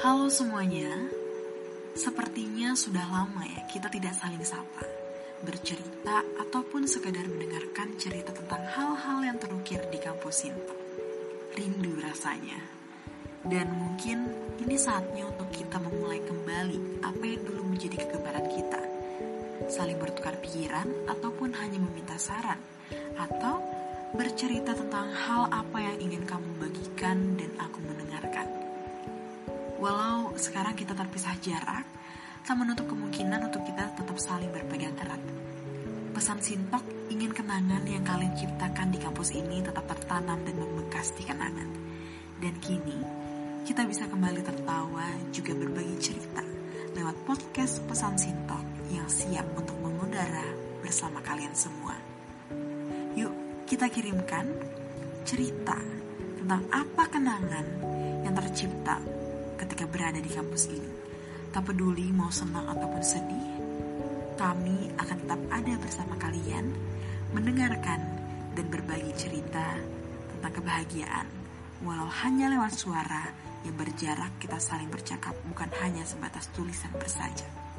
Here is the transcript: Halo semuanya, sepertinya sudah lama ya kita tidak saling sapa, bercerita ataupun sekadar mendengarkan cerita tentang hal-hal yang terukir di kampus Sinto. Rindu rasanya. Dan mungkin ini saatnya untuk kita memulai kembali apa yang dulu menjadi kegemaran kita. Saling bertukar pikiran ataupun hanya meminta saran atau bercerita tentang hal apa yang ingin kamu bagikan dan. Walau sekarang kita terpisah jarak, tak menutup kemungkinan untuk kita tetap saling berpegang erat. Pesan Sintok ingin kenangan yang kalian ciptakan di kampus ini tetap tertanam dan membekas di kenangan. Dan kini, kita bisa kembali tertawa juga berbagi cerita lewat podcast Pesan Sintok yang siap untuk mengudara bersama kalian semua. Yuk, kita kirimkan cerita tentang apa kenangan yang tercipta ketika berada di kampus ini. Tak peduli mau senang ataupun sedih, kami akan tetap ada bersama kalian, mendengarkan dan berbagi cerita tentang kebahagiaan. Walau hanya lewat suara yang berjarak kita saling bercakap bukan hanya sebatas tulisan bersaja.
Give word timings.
Halo 0.00 0.32
semuanya, 0.32 0.88
sepertinya 1.92 2.72
sudah 2.72 3.04
lama 3.04 3.44
ya 3.44 3.68
kita 3.68 3.92
tidak 3.92 4.16
saling 4.16 4.40
sapa, 4.40 4.88
bercerita 5.44 6.24
ataupun 6.40 6.88
sekadar 6.88 7.28
mendengarkan 7.28 8.00
cerita 8.00 8.32
tentang 8.32 8.64
hal-hal 8.64 9.20
yang 9.28 9.36
terukir 9.36 9.84
di 9.92 10.00
kampus 10.00 10.40
Sinto. 10.40 10.72
Rindu 11.52 12.00
rasanya. 12.00 12.56
Dan 13.44 13.76
mungkin 13.76 14.24
ini 14.64 14.80
saatnya 14.80 15.28
untuk 15.28 15.52
kita 15.52 15.76
memulai 15.76 16.24
kembali 16.24 17.04
apa 17.04 17.20
yang 17.20 17.44
dulu 17.44 17.68
menjadi 17.68 18.00
kegemaran 18.00 18.48
kita. 18.56 18.80
Saling 19.68 20.00
bertukar 20.00 20.40
pikiran 20.40 20.88
ataupun 21.12 21.52
hanya 21.60 21.76
meminta 21.76 22.16
saran 22.16 22.56
atau 23.20 23.60
bercerita 24.16 24.72
tentang 24.72 25.12
hal 25.12 25.52
apa 25.52 25.76
yang 25.76 26.08
ingin 26.08 26.24
kamu 26.24 26.48
bagikan 26.56 27.36
dan. 27.36 27.49
Walau 29.80 30.36
sekarang 30.36 30.76
kita 30.76 30.92
terpisah 30.92 31.40
jarak, 31.40 31.88
tak 32.44 32.52
menutup 32.52 32.84
kemungkinan 32.84 33.48
untuk 33.48 33.64
kita 33.64 33.88
tetap 33.96 34.12
saling 34.20 34.52
berpegang 34.52 34.92
erat. 35.00 35.16
Pesan 36.12 36.36
Sintok 36.44 36.84
ingin 37.08 37.32
kenangan 37.32 37.80
yang 37.88 38.04
kalian 38.04 38.36
ciptakan 38.36 38.92
di 38.92 39.00
kampus 39.00 39.32
ini 39.32 39.64
tetap 39.64 39.88
tertanam 39.88 40.36
dan 40.44 40.52
membekas 40.52 41.16
di 41.16 41.24
kenangan. 41.24 41.64
Dan 42.36 42.60
kini, 42.60 43.00
kita 43.64 43.88
bisa 43.88 44.04
kembali 44.04 44.44
tertawa 44.44 45.16
juga 45.32 45.56
berbagi 45.56 45.96
cerita 45.96 46.44
lewat 46.92 47.16
podcast 47.24 47.80
Pesan 47.88 48.20
Sintok 48.20 48.92
yang 48.92 49.08
siap 49.08 49.48
untuk 49.56 49.80
mengudara 49.80 50.44
bersama 50.84 51.24
kalian 51.24 51.56
semua. 51.56 51.96
Yuk, 53.16 53.64
kita 53.64 53.88
kirimkan 53.88 54.44
cerita 55.24 55.80
tentang 56.36 56.68
apa 56.68 57.08
kenangan 57.08 57.66
yang 58.28 58.36
tercipta 58.36 59.19
ketika 59.60 59.84
berada 59.84 60.16
di 60.16 60.32
kampus 60.32 60.72
ini. 60.72 60.92
Tak 61.52 61.68
peduli 61.68 62.08
mau 62.14 62.32
senang 62.32 62.64
ataupun 62.72 63.02
sedih, 63.04 63.50
kami 64.40 64.88
akan 64.96 65.16
tetap 65.20 65.40
ada 65.52 65.74
bersama 65.76 66.14
kalian, 66.16 66.72
mendengarkan 67.36 68.00
dan 68.56 68.66
berbagi 68.72 69.12
cerita 69.20 69.76
tentang 70.32 70.52
kebahagiaan. 70.56 71.26
Walau 71.84 72.08
hanya 72.24 72.48
lewat 72.48 72.72
suara 72.72 73.28
yang 73.68 73.76
berjarak 73.76 74.40
kita 74.40 74.56
saling 74.56 74.88
bercakap 74.88 75.36
bukan 75.44 75.68
hanya 75.84 76.06
sebatas 76.08 76.48
tulisan 76.56 76.92
bersaja. 76.96 77.69